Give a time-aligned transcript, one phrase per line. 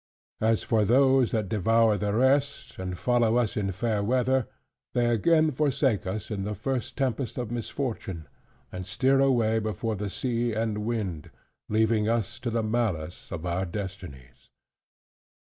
[0.39, 4.47] As for those that devour the rest, and follow us in fair weather:
[4.93, 8.27] they again forsake us in the first tempest of misfortune,
[8.71, 11.29] and steer away before the sea and wind;
[11.69, 14.49] leaving us to the malice of our destinies.